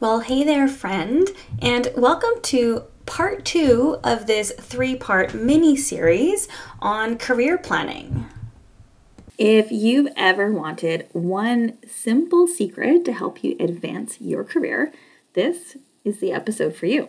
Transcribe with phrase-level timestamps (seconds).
[0.00, 1.30] Well, hey there, friend,
[1.62, 6.48] and welcome to part two of this three part mini series
[6.80, 8.26] on career planning.
[9.38, 14.92] If you've ever wanted one simple secret to help you advance your career,
[15.34, 17.08] this is the episode for you.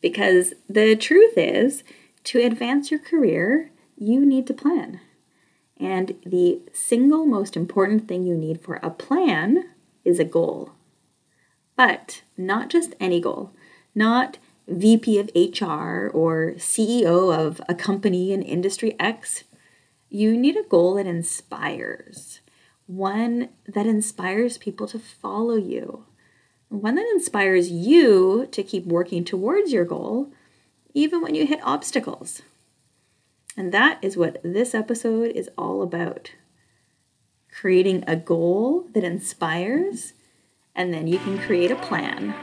[0.00, 1.84] Because the truth is,
[2.24, 5.00] to advance your career, you need to plan.
[5.78, 9.70] And the single most important thing you need for a plan
[10.04, 10.75] is a goal.
[11.76, 13.52] But not just any goal,
[13.94, 19.44] not VP of HR or CEO of a company in industry X.
[20.08, 22.40] You need a goal that inspires,
[22.86, 26.04] one that inspires people to follow you,
[26.68, 30.32] one that inspires you to keep working towards your goal,
[30.94, 32.42] even when you hit obstacles.
[33.56, 36.32] And that is what this episode is all about
[37.52, 40.12] creating a goal that inspires
[40.76, 42.34] and then you can create a plan.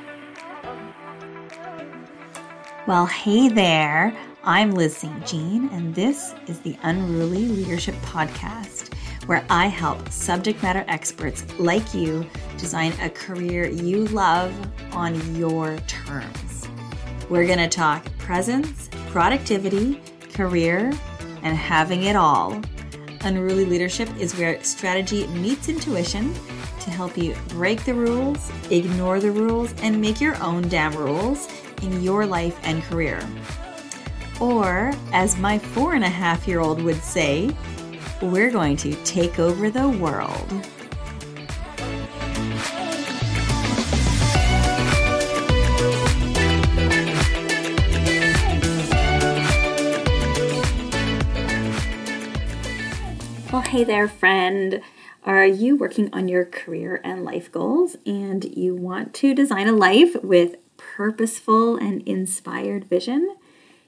[2.86, 4.16] Well, hey there.
[4.44, 5.26] I'm Liz St.
[5.26, 8.94] Jean, and this is the Unruly Leadership Podcast,
[9.26, 14.54] where I help subject matter experts like you design a career you love
[14.92, 16.68] on your terms.
[17.30, 20.02] We're going to talk presence, productivity,
[20.34, 20.92] career,
[21.42, 22.62] and having it all.
[23.22, 26.36] Unruly Leadership is where strategy meets intuition
[26.84, 31.48] to help you break the rules, ignore the rules, and make your own damn rules
[31.82, 33.26] in your life and career.
[34.40, 37.56] Or, as my four and a half year old would say,
[38.22, 40.52] we're going to take over the world.
[53.52, 54.82] Well, hey there, friend.
[55.26, 59.72] Are you working on your career and life goals and you want to design a
[59.72, 63.34] life with purposeful and inspired vision?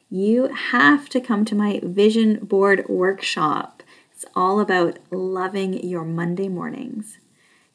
[0.10, 3.84] You have to come to my vision board workshop.
[4.14, 7.18] It's all about loving your Monday mornings.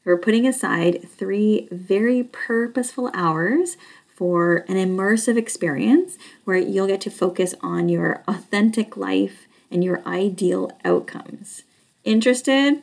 [0.03, 3.77] We're putting aside three very purposeful hours
[4.15, 10.01] for an immersive experience where you'll get to focus on your authentic life and your
[10.07, 11.61] ideal outcomes.
[12.03, 12.81] Interested?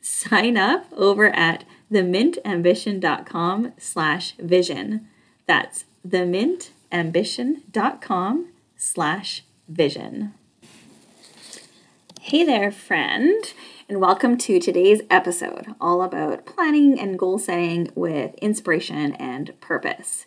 [0.00, 5.08] Sign up over at themintambition.com slash vision.
[5.46, 10.34] That's themintambition.com slash vision.
[12.20, 13.42] Hey there, friend,
[13.88, 20.26] and welcome to today's episode all about planning and goal setting with inspiration and purpose.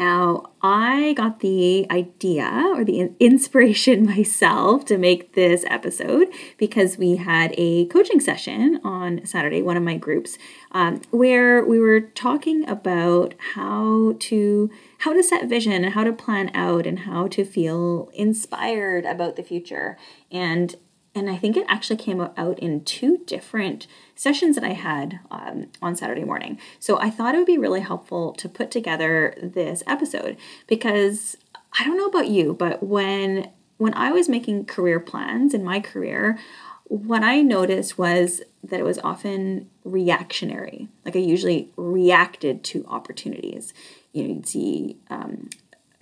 [0.00, 7.16] Now, I got the idea or the inspiration myself to make this episode because we
[7.16, 10.38] had a coaching session on Saturday, one of my groups,
[10.72, 16.14] um, where we were talking about how to how to set vision and how to
[16.14, 19.98] plan out and how to feel inspired about the future.
[20.32, 20.76] And
[21.14, 25.66] and I think it actually came out in two different sessions that I had um,
[25.82, 26.58] on Saturday morning.
[26.78, 30.36] So I thought it would be really helpful to put together this episode
[30.68, 31.36] because
[31.78, 35.80] I don't know about you, but when when I was making career plans in my
[35.80, 36.38] career,
[36.84, 40.88] what I noticed was that it was often reactionary.
[41.04, 43.72] Like I usually reacted to opportunities.
[44.12, 45.48] You know, you'd see um,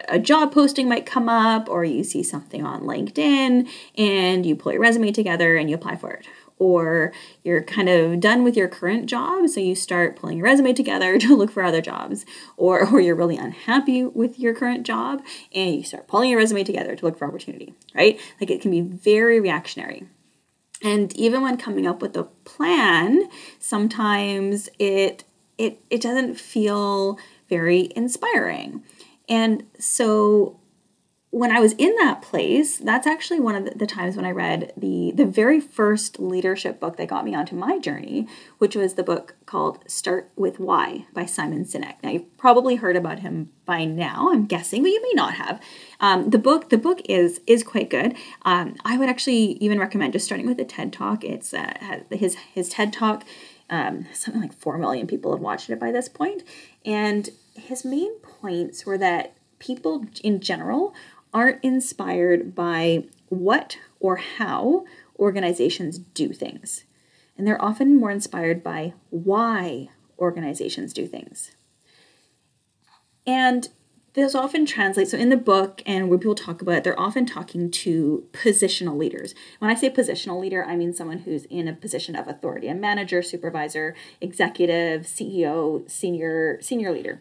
[0.09, 4.73] a job posting might come up or you see something on LinkedIn and you pull
[4.73, 6.27] your resume together and you apply for it.
[6.61, 7.13] Or
[7.45, 11.17] you're kind of done with your current job, so you start pulling your resume together
[11.21, 12.27] to look for other jobs.
[12.57, 15.23] Or, or you're really unhappy with your current job
[15.55, 18.19] and you start pulling your resume together to look for opportunity, right?
[18.41, 20.09] Like it can be very reactionary.
[20.83, 25.25] And even when coming up with a plan, sometimes it
[25.59, 28.85] it it doesn't feel very inspiring.
[29.29, 30.61] And so
[31.31, 34.73] when I was in that place, that's actually one of the, times when I read
[34.77, 38.27] the the very first leadership book that got me onto my journey,
[38.59, 41.97] which was the book called Start with Why by Simon Sinek.
[42.03, 45.61] Now you've probably heard about him by now, I'm guessing, but you may not have.
[46.01, 48.17] Um, the book the book is is quite good.
[48.43, 51.25] Um, I would actually even recommend just starting with a TED Talk.
[51.25, 53.25] It's uh, his his TED Talk.
[53.71, 56.43] Um, something like four million people have watched it by this point,
[56.87, 60.95] and his main points were that people in general
[61.33, 64.85] aren't inspired by what or how
[65.19, 66.85] organizations do things.
[67.37, 69.89] And they're often more inspired by why
[70.19, 71.53] organizations do things.
[73.27, 73.69] And
[74.15, 77.27] this often translates, so in the book and where people talk about it, they're often
[77.27, 79.35] talking to positional leaders.
[79.59, 82.75] When I say positional leader, I mean someone who's in a position of authority, a
[82.75, 87.21] manager, supervisor, executive, CEO, senior, senior leader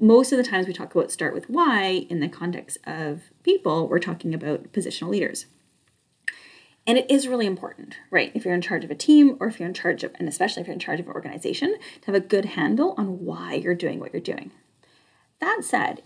[0.00, 3.88] most of the times we talk about start with why in the context of people,
[3.88, 5.46] we're talking about positional leaders.
[6.86, 8.32] And it is really important, right?
[8.34, 10.62] If you're in charge of a team or if you're in charge of, and especially
[10.62, 13.74] if you're in charge of an organization, to have a good handle on why you're
[13.74, 14.52] doing what you're doing.
[15.38, 16.02] That said,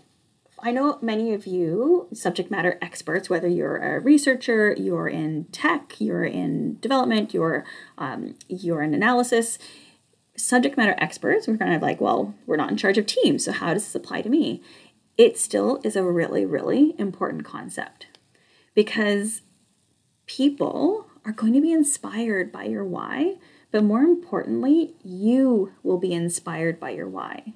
[0.59, 5.99] I know many of you subject matter experts, whether you're a researcher, you're in tech,
[5.99, 7.65] you're in development, you're
[7.97, 9.57] um, you're in analysis.
[10.35, 13.51] Subject matter experts, we're kind of like, well, we're not in charge of teams, so
[13.51, 14.61] how does this apply to me?
[15.17, 18.07] It still is a really, really important concept
[18.73, 19.41] because
[20.25, 23.35] people are going to be inspired by your why,
[23.71, 27.53] but more importantly, you will be inspired by your why.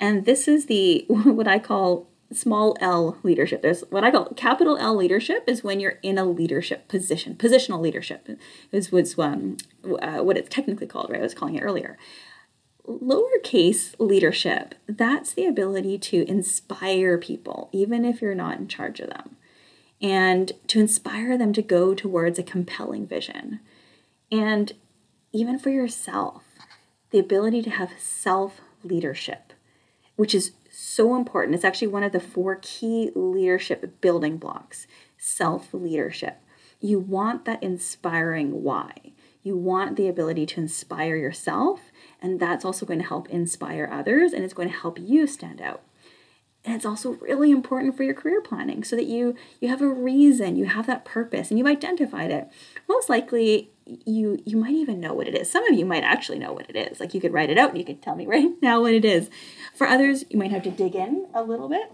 [0.00, 3.62] And this is the what I call small L leadership.
[3.62, 7.34] There's what I call capital L leadership is when you're in a leadership position.
[7.36, 8.28] Positional leadership
[8.72, 9.56] is what's um,
[10.02, 11.20] uh, what it's technically called, right?
[11.20, 11.98] I was calling it earlier.
[12.86, 19.08] Lowercase leadership, that's the ability to inspire people, even if you're not in charge of
[19.08, 19.36] them,
[20.02, 23.60] and to inspire them to go towards a compelling vision.
[24.30, 24.72] And
[25.32, 26.42] even for yourself,
[27.10, 29.52] the ability to have self leadership,
[30.16, 31.54] which is so important.
[31.54, 34.86] It's actually one of the four key leadership building blocks
[35.18, 36.40] self leadership.
[36.80, 38.92] You want that inspiring why.
[39.42, 41.80] You want the ability to inspire yourself,
[42.20, 45.60] and that's also going to help inspire others and it's going to help you stand
[45.60, 45.82] out
[46.64, 49.88] and it's also really important for your career planning so that you you have a
[49.88, 52.48] reason you have that purpose and you've identified it
[52.88, 56.38] most likely you you might even know what it is some of you might actually
[56.38, 58.26] know what it is like you could write it out and you could tell me
[58.26, 59.28] right now what it is
[59.74, 61.92] for others you might have to dig in a little bit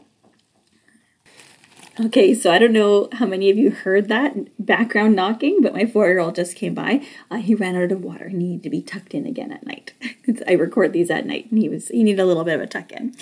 [1.99, 4.35] Okay, so I don't know how many of you heard that
[4.65, 7.05] background knocking, but my four year old just came by.
[7.31, 9.93] Uh, he ran out of water he needed to be tucked in again at night.
[10.49, 12.67] I record these at night, and he was he needed a little bit of a
[12.67, 13.15] tuck in.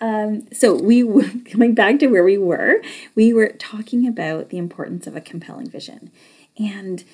[0.00, 1.04] Um, so we
[1.50, 2.82] coming back to where we were,
[3.14, 6.10] we were talking about the importance of a compelling vision,
[6.58, 7.04] and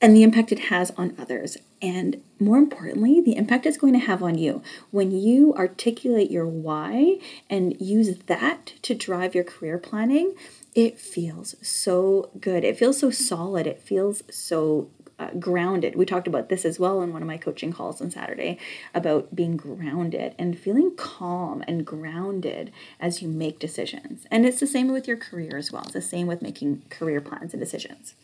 [0.00, 1.56] and the impact it has on others.
[1.82, 4.62] And more importantly, the impact it's going to have on you.
[4.90, 7.18] When you articulate your why
[7.50, 10.34] and use that to drive your career planning,
[10.74, 12.64] it feels so good.
[12.64, 13.66] It feels so solid.
[13.66, 15.96] It feels so uh, grounded.
[15.96, 18.58] We talked about this as well in one of my coaching calls on Saturday
[18.94, 24.26] about being grounded and feeling calm and grounded as you make decisions.
[24.30, 25.82] And it's the same with your career as well.
[25.82, 28.14] It's the same with making career plans and decisions.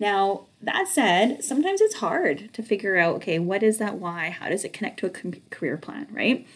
[0.00, 4.30] Now, that said, sometimes it's hard to figure out okay, what is that why?
[4.30, 6.46] How does it connect to a career plan, right?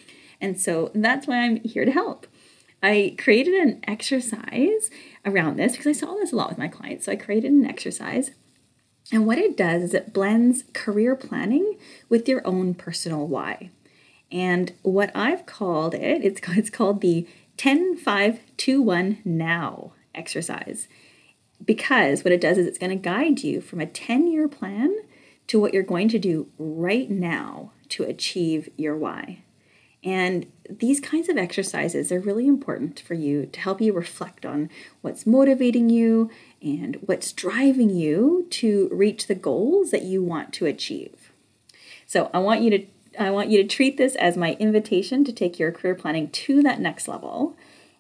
[0.40, 2.26] And so that's why I'm here to help.
[2.82, 4.90] I created an exercise
[5.24, 7.06] around this because I saw this a lot with my clients.
[7.06, 8.32] So I created an exercise.
[9.12, 11.78] And what it does is it blends career planning
[12.08, 13.70] with your own personal why.
[14.32, 20.88] And what I've called it, it's, it's called the 10 5 2 1 now exercise
[21.64, 24.94] because what it does is it's going to guide you from a 10 year plan
[25.46, 29.42] to what you're going to do right now to achieve your why.
[30.04, 34.68] And these kinds of exercises are really important for you to help you reflect on
[35.00, 36.28] what's motivating you
[36.60, 41.32] and what's driving you to reach the goals that you want to achieve.
[42.06, 42.86] So I want you to
[43.20, 46.62] I want you to treat this as my invitation to take your career planning to
[46.62, 47.54] that next level.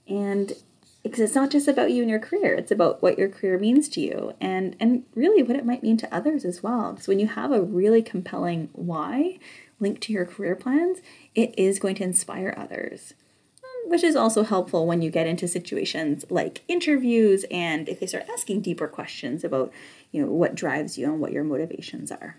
[0.08, 0.54] And
[1.02, 3.88] because it's not just about you and your career it's about what your career means
[3.88, 6.92] to you and and really what it might mean to others as well.
[6.92, 9.38] Because when you have a really compelling why
[9.80, 10.98] linked to your career plans
[11.34, 13.14] it is going to inspire others.
[13.62, 18.06] Um, which is also helpful when you get into situations like interviews and if they
[18.06, 19.72] start asking deeper questions about
[20.10, 22.36] you know what drives you and what your motivations are.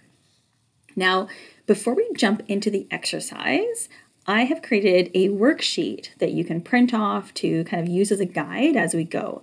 [0.96, 1.28] Now
[1.66, 3.90] before we jump into the exercise
[4.26, 8.20] I have created a worksheet that you can print off to kind of use as
[8.20, 9.42] a guide as we go.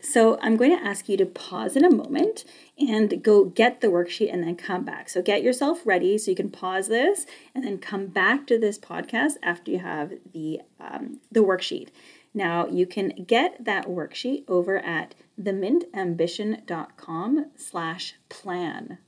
[0.00, 2.44] So I'm going to ask you to pause in a moment
[2.78, 5.08] and go get the worksheet and then come back.
[5.08, 8.78] So get yourself ready so you can pause this and then come back to this
[8.78, 11.88] podcast after you have the um, the worksheet.
[12.34, 18.98] Now you can get that worksheet over at themintambition.com slash plan.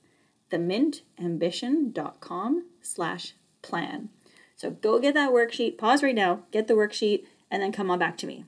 [0.51, 4.09] Themintambition.com slash plan.
[4.57, 7.99] So go get that worksheet, pause right now, get the worksheet, and then come on
[7.99, 8.47] back to me.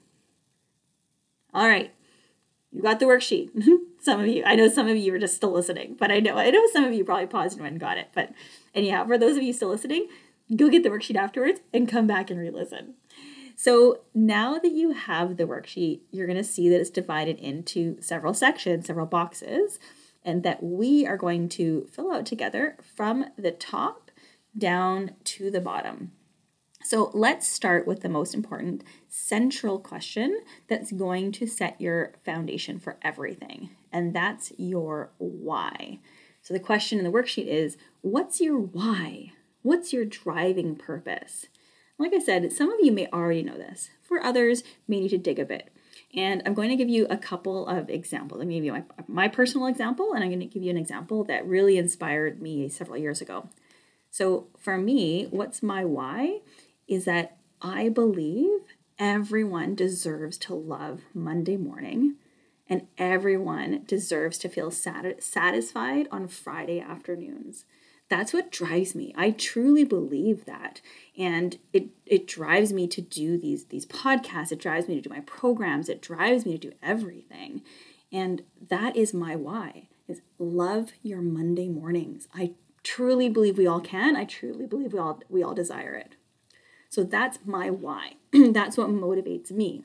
[1.55, 1.93] All right,
[2.73, 3.51] you got the worksheet.
[4.01, 6.37] some of you, I know some of you are just still listening, but I know
[6.37, 8.09] I know some of you probably paused and went and got it.
[8.15, 8.33] But
[8.75, 10.09] anyhow, for those of you still listening,
[10.55, 12.95] go get the worksheet afterwards and come back and re-listen.
[13.55, 18.01] So now that you have the worksheet, you're going to see that it's divided into
[18.01, 19.81] several sections, several boxes,
[20.25, 24.08] and that we are going to fill out together from the top
[24.59, 26.13] down to the bottom.
[26.85, 32.79] So let's start with the most important central question that's going to set your foundation
[32.79, 35.99] for everything, and that's your why.
[36.41, 39.33] So the question in the worksheet is what's your why?
[39.63, 41.49] What's your driving purpose?
[41.99, 43.91] Like I said, some of you may already know this.
[44.03, 45.71] For others, may need to dig a bit.
[46.15, 48.41] And I'm going to give you a couple of examples.
[48.41, 50.71] I'm going to give you my, my personal example, and I'm going to give you
[50.71, 53.51] an example that really inspired me several years ago.
[54.19, 56.41] So, for me, what's my why
[56.89, 58.63] is that I believe
[58.99, 62.17] everyone deserves to love Monday morning
[62.69, 67.65] and everyone deserves to feel sat- satisfied on Friday afternoons.
[68.09, 69.15] That's what drives me.
[69.17, 70.81] I truly believe that.
[71.17, 75.11] And it it drives me to do these these podcasts, it drives me to do
[75.11, 77.63] my programs, it drives me to do everything.
[78.11, 79.87] And that is my why.
[80.09, 82.27] Is love your Monday mornings.
[82.35, 82.55] I
[82.89, 84.17] truly believe we all can.
[84.17, 86.17] I truly believe we all we all desire it.
[86.89, 88.15] So that's my why.
[88.33, 89.85] that's what motivates me.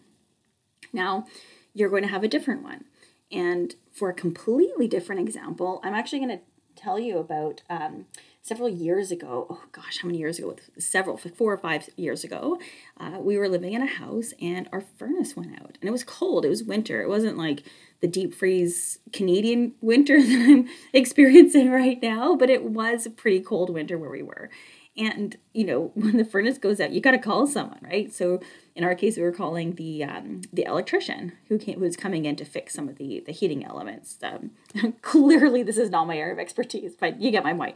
[0.94, 1.26] Now,
[1.74, 2.86] you're going to have a different one.
[3.30, 6.44] And for a completely different example, I'm actually going to
[6.84, 8.06] tell you about um,
[8.42, 9.48] several years ago.
[9.50, 10.56] Oh gosh, how many years ago?
[10.78, 12.60] Several, four or five years ago,
[13.00, 16.04] uh, we were living in a house and our furnace went out, and it was
[16.04, 16.46] cold.
[16.46, 17.02] It was winter.
[17.02, 17.64] It wasn't like
[18.02, 23.40] the deep freeze Canadian winter that I'm experiencing right now, but it was a pretty
[23.40, 24.50] cold winter where we were.
[24.96, 28.14] And you know, when the furnace goes out, you got to call someone, right?
[28.14, 28.40] So
[28.76, 32.26] in our case, we were calling the um, the electrician who came, who was coming
[32.26, 34.18] in to fix some of the the heating elements.
[34.24, 34.52] Um,
[35.02, 37.76] clearly, this is not my area of expertise, but you get my point.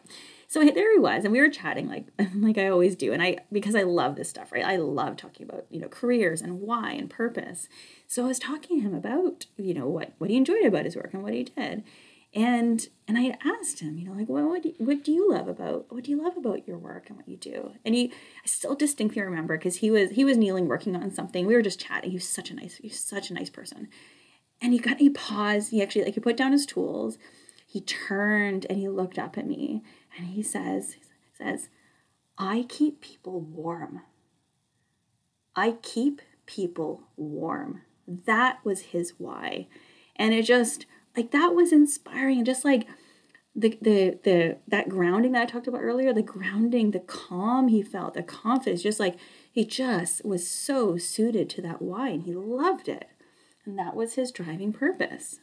[0.49, 2.05] So there he was, and we were chatting like
[2.35, 4.65] like I always do, and I because I love this stuff, right?
[4.65, 7.67] I love talking about you know careers and why and purpose.
[8.07, 10.95] So I was talking to him about you know what what he enjoyed about his
[10.95, 11.83] work and what he did,
[12.37, 15.31] and and I asked him, you know, like, well, what do you, what do you
[15.31, 17.71] love about what do you love about your work and what you do?
[17.83, 21.47] And he, I still distinctly remember because he was he was kneeling working on something.
[21.47, 22.11] We were just chatting.
[22.11, 23.87] He was such a nice, he was such a nice person.
[24.61, 25.71] And he got he paused.
[25.71, 27.17] He actually like he put down his tools.
[27.65, 29.81] He turned and he looked up at me
[30.15, 31.01] and he says he
[31.43, 31.69] says,
[32.37, 34.03] I keep people warm.
[35.55, 37.81] I keep people warm.
[38.07, 39.67] That was his why.
[40.15, 40.85] And it just
[41.17, 42.87] like that was inspiring just like
[43.55, 47.81] the the the that grounding that I talked about earlier, the grounding, the calm he
[47.81, 49.17] felt, the confidence, just like
[49.51, 53.09] he just was so suited to that why and he loved it.
[53.65, 55.39] And that was his driving purpose.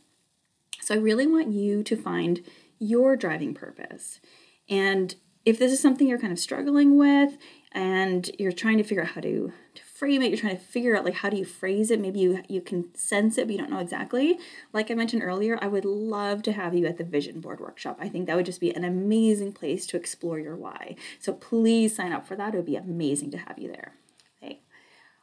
[0.81, 2.43] So I really want you to find
[2.79, 4.21] your driving purpose.
[4.69, 5.15] And
[5.45, 7.37] if this is something you're kind of struggling with
[7.73, 9.53] and you're trying to figure out how to, to
[9.95, 12.43] frame it, you're trying to figure out like how do you phrase it, maybe you
[12.49, 14.39] you can sense it but you don't know exactly.
[14.73, 17.99] Like I mentioned earlier, I would love to have you at the vision board workshop.
[18.01, 20.97] I think that would just be an amazing place to explore your why.
[21.21, 22.55] So please sign up for that.
[22.55, 23.95] It would be amazing to have you there.
[24.43, 24.61] Okay.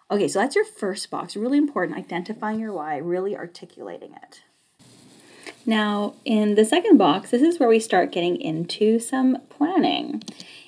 [0.09, 1.35] Okay, so that's your first box.
[1.35, 4.41] Really important identifying your why, really articulating it.
[5.65, 10.23] Now, in the second box, this is where we start getting into some planning.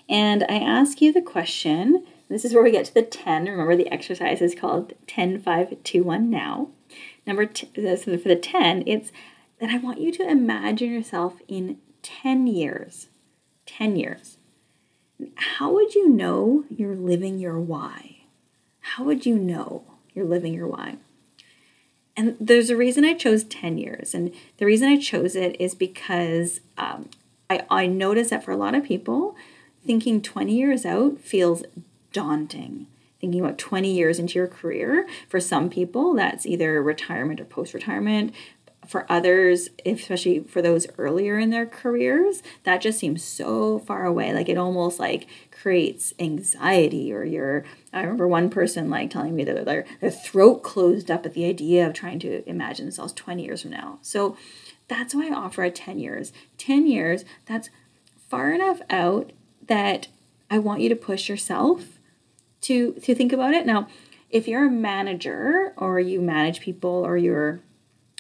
[0.08, 3.46] And I ask you the question this is where we get to the 10.
[3.46, 6.70] Remember, the exercise is called 10 5 2 1 now.
[7.26, 9.12] Number t- so for the 10, it's
[9.60, 13.08] that I want you to imagine yourself in 10 years.
[13.66, 14.38] 10 years.
[15.36, 18.18] How would you know you're living your why?
[18.82, 20.98] How would you know you're living your why?
[22.16, 24.14] And there's a reason I chose 10 years.
[24.14, 27.10] And the reason I chose it is because um,
[27.50, 29.36] I, I notice that for a lot of people,
[29.86, 31.64] thinking 20 years out feels
[32.14, 32.88] daunting.
[33.20, 37.74] Thinking about 20 years into your career, for some people, that's either retirement or post
[37.74, 38.34] retirement.
[38.86, 44.34] For others, especially for those earlier in their careers, that just seems so far away.
[44.34, 49.46] Like it almost like creates anxiety or your I remember one person like telling me
[49.46, 53.46] that their, their throat closed up at the idea of trying to imagine themselves 20
[53.46, 54.00] years from now.
[54.02, 54.36] So
[54.90, 56.34] that's why I offer at 10 years.
[56.58, 57.70] 10 years, that's
[58.28, 59.32] far enough out
[59.68, 60.08] that
[60.50, 61.93] I want you to push yourself
[62.64, 63.66] to to think about it.
[63.66, 63.88] Now,
[64.30, 67.62] if you're a manager or you manage people or you're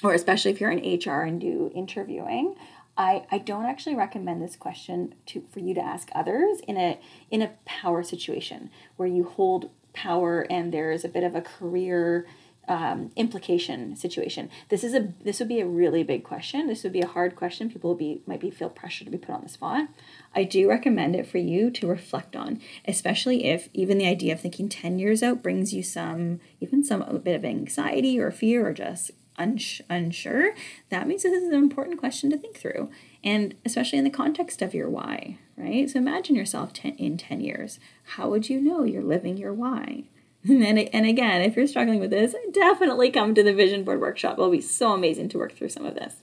[0.03, 2.55] or especially if you're in HR and do interviewing,
[2.97, 7.00] I, I don't actually recommend this question to for you to ask others in a
[7.31, 12.25] in a power situation where you hold power and there's a bit of a career
[12.67, 14.50] um, implication situation.
[14.70, 16.67] This is a this would be a really big question.
[16.67, 17.70] This would be a hard question.
[17.70, 19.89] People will be might be feel pressure to be put on the spot.
[20.36, 24.41] I do recommend it for you to reflect on, especially if even the idea of
[24.41, 28.65] thinking 10 years out brings you some even some a bit of anxiety or fear
[28.67, 30.53] or just uns- unsure.
[30.89, 32.89] That means this is an important question to think through,
[33.24, 35.38] and especially in the context of your why.
[35.58, 35.89] right?
[35.89, 37.79] So imagine yourself ten, in 10 years.
[38.15, 40.05] How would you know you're living your why?
[40.50, 44.33] And, and again, if you're struggling with this, definitely come to the vision board workshop.
[44.33, 46.17] It'll be so amazing to work through some of this.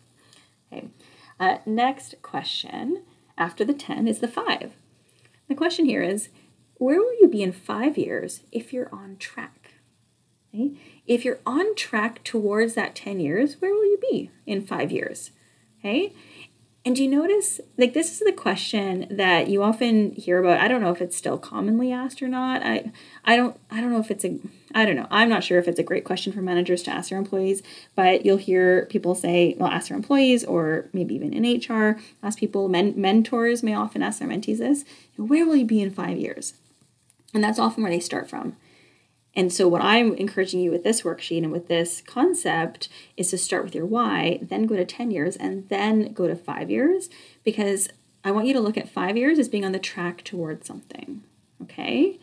[0.70, 0.88] Okay.
[1.38, 3.02] Uh, next question
[3.38, 4.72] after the 10 is the 5.
[5.48, 6.28] The question here is
[6.74, 9.72] where will you be in five years if you're on track?
[10.54, 10.72] Okay?
[11.06, 15.30] If you're on track towards that 10 years, where will you be in five years?
[15.78, 16.12] Okay.
[16.82, 20.60] And do you notice, like, this is the question that you often hear about.
[20.60, 22.62] I don't know if it's still commonly asked or not.
[22.62, 22.90] I,
[23.22, 24.38] I don't, I don't know if it's a,
[24.74, 25.06] I don't know.
[25.10, 27.62] I'm not sure if it's a great question for managers to ask their employees.
[27.94, 32.38] But you'll hear people say, well, ask their employees, or maybe even in HR, ask
[32.38, 32.66] people.
[32.70, 36.54] Men, mentors may often ask their mentees this: Where will you be in five years?
[37.34, 38.56] And that's often where they start from.
[39.40, 43.38] And so, what I'm encouraging you with this worksheet and with this concept is to
[43.38, 47.08] start with your why, then go to 10 years, and then go to five years,
[47.42, 47.88] because
[48.22, 51.22] I want you to look at five years as being on the track towards something.
[51.62, 52.18] Okay?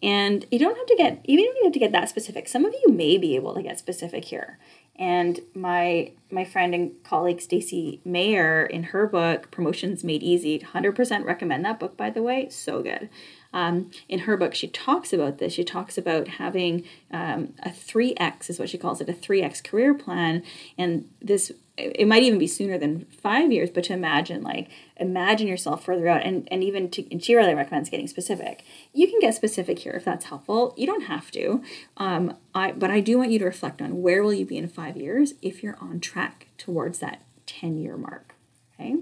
[0.00, 2.64] And you don't have to get, even if you have to get that specific, some
[2.64, 4.56] of you may be able to get specific here.
[4.94, 11.24] And my my friend and colleague Stacy Mayer in her book Promotions Made Easy, 100%
[11.24, 13.08] recommend that book by the way, so good.
[13.52, 15.52] Um, in her book, she talks about this.
[15.52, 19.92] She talks about having um, a 3x, is what she calls it, a 3x career
[19.92, 20.42] plan.
[20.78, 25.48] And this, it might even be sooner than five years, but to imagine, like, imagine
[25.48, 26.24] yourself further out.
[26.24, 28.64] And, and even to, and she really recommends getting specific.
[28.92, 30.74] You can get specific here if that's helpful.
[30.76, 31.62] You don't have to.
[31.96, 34.68] Um, I, but I do want you to reflect on where will you be in
[34.68, 38.34] five years if you're on track towards that 10 year mark.
[38.74, 38.96] Okay.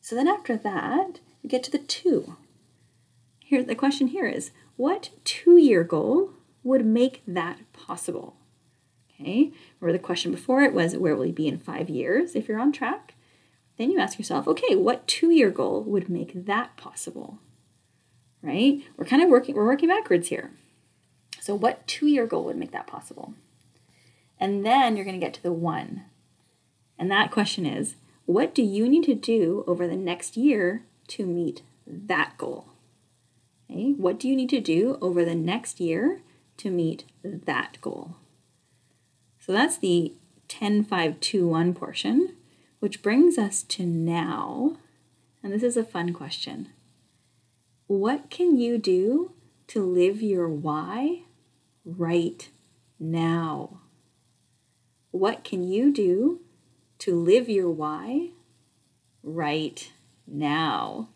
[0.00, 2.36] So then after that, you get to the two
[3.48, 8.36] here the question here is what two-year goal would make that possible?
[9.10, 12.46] Okay, or the question before it was where will you be in five years if
[12.46, 13.14] you're on track?
[13.78, 17.38] Then you ask yourself, okay, what two-year goal would make that possible?
[18.42, 18.82] Right?
[18.98, 20.50] We're kind of working, we're working backwards here.
[21.40, 23.32] So what two-year goal would make that possible?
[24.38, 26.04] And then you're going to get to the one.
[26.98, 31.24] And that question is, what do you need to do over the next year to
[31.24, 32.66] meet that goal?
[33.70, 36.22] Okay, what do you need to do over the next year
[36.56, 38.16] to meet that goal?
[39.38, 40.14] So that's the
[40.48, 42.34] 10 5 2 1 portion,
[42.80, 44.76] which brings us to now.
[45.42, 46.70] And this is a fun question.
[47.86, 49.32] What can you do
[49.68, 51.22] to live your why
[51.84, 52.48] right
[52.98, 53.80] now?
[55.10, 56.40] What can you do
[57.00, 58.30] to live your why
[59.22, 59.90] right
[60.26, 61.08] now?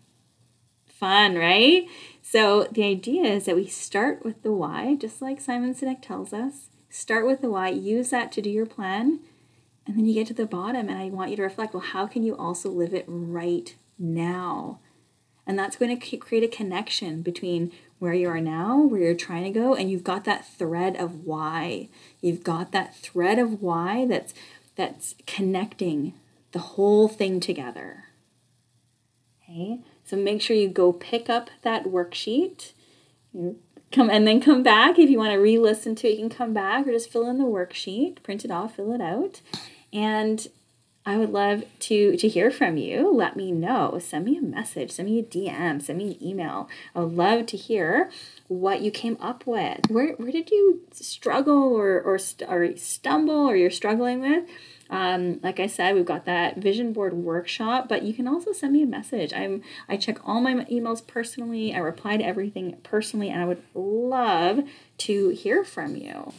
[1.03, 1.89] Fun, right?
[2.23, 6.33] So the idea is that we start with the why, just like Simon Sinek tells
[6.33, 6.69] us.
[6.91, 9.19] Start with the why, use that to do your plan,
[9.85, 12.07] and then you get to the bottom, and I want you to reflect well, how
[12.07, 14.79] can you also live it right now?
[15.45, 19.43] And that's going to create a connection between where you are now, where you're trying
[19.53, 21.89] to go, and you've got that thread of why.
[22.21, 24.35] You've got that thread of why that's
[24.77, 26.15] that's connecting
[26.53, 28.05] the whole thing together.
[29.43, 29.81] Okay?
[30.13, 32.73] So make sure you go pick up that worksheet.
[33.93, 34.99] Come and then come back.
[34.99, 37.39] If you want to re-listen to it, you can come back or just fill in
[37.39, 39.41] the worksheet, print it off, fill it out.
[39.91, 40.47] And
[41.07, 43.11] I would love to to hear from you.
[43.11, 43.99] Let me know.
[44.01, 46.69] Send me a message, send me a DM, send me an email.
[46.95, 48.11] I would love to hear
[48.49, 49.89] what you came up with.
[49.89, 54.45] Where where did you struggle or or, or stumble or you're struggling with?
[54.93, 58.75] Um, like I said, we've got that vision board workshop, but you can also send
[58.75, 59.33] me a message.
[59.33, 61.75] I'm I check all my emails personally.
[61.75, 64.61] I reply to everything personally, and I would love
[64.99, 66.35] to hear from you.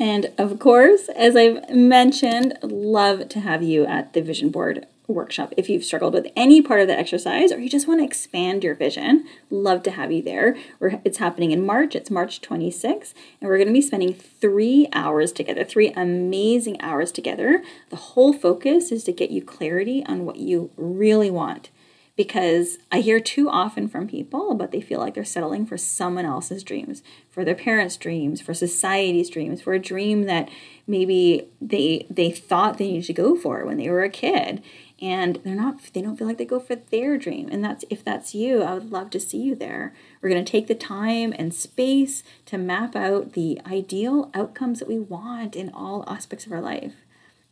[0.00, 5.52] And of course, as I've mentioned, love to have you at the vision board workshop.
[5.56, 8.64] If you've struggled with any part of the exercise or you just want to expand
[8.64, 10.56] your vision, love to have you there.
[11.04, 11.94] it's happening in March.
[11.94, 17.12] It's March 26th, and we're going to be spending three hours together, three amazing hours
[17.12, 17.62] together.
[17.90, 21.70] The whole focus is to get you clarity on what you really want.
[22.16, 26.26] Because I hear too often from people, but they feel like they're settling for someone
[26.26, 30.50] else's dreams, for their parents' dreams, for society's dreams, for a dream that
[30.86, 34.62] maybe they they thought they needed to go for when they were a kid
[35.00, 38.04] and they're not they don't feel like they go for their dream and that's if
[38.04, 41.34] that's you i would love to see you there we're going to take the time
[41.38, 46.52] and space to map out the ideal outcomes that we want in all aspects of
[46.52, 46.94] our life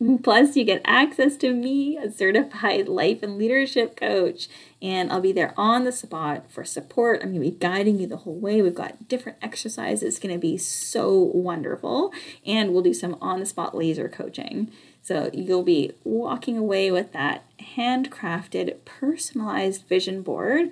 [0.22, 4.48] Plus, you get access to me, a certified life and leadership coach,
[4.80, 7.20] and I'll be there on the spot for support.
[7.20, 8.62] I'm going to be guiding you the whole way.
[8.62, 10.02] We've got different exercises.
[10.02, 12.12] It's going to be so wonderful,
[12.46, 14.70] and we'll do some on the spot laser coaching.
[15.08, 17.42] So you'll be walking away with that
[17.78, 20.68] handcrafted, personalized vision board,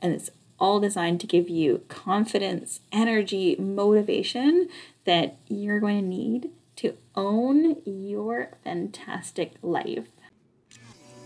[0.00, 4.68] and it's all designed to give you confidence, energy, motivation
[5.04, 10.06] that you're going to need to own your fantastic life.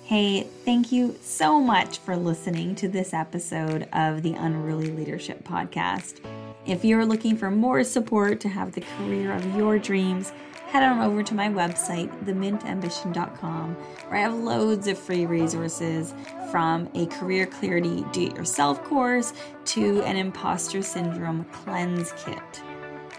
[0.05, 6.21] Hey, thank you so much for listening to this episode of the Unruly Leadership Podcast.
[6.65, 10.33] If you're looking for more support to have the career of your dreams,
[10.77, 16.13] head on over to my website, themintambition.com, where I have loads of free resources
[16.51, 19.33] from a career clarity do it yourself course
[19.65, 22.63] to an imposter syndrome cleanse kit.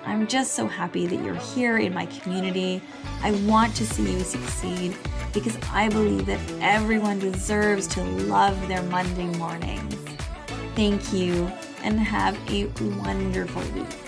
[0.05, 2.79] I'm just so happy that you're here in my community.
[3.23, 4.95] I want to see you succeed
[5.33, 9.95] because I believe that everyone deserves to love their Monday mornings.
[10.75, 12.65] Thank you and have a
[12.99, 14.06] wonderful week.